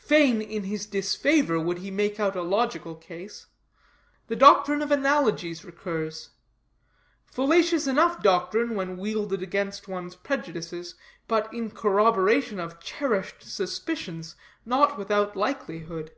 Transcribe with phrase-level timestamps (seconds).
[0.00, 3.48] Fain, in his disfavor, would he make out a logical case.
[4.28, 6.30] The doctrine of analogies recurs.
[7.26, 10.94] Fallacious enough doctrine when wielded against one's prejudices,
[11.28, 16.12] but in corroboration of cherished suspicions not without likelihood.